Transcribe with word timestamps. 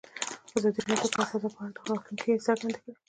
ازادي 0.57 0.79
راډیو 0.81 0.97
د 1.11 1.11
د 1.13 1.15
کار 1.15 1.31
بازار 1.43 1.51
په 1.55 1.59
اړه 1.63 1.71
د 1.75 1.77
راتلونکي 1.89 2.21
هیلې 2.25 2.45
څرګندې 2.47 2.79
کړې. 2.83 2.91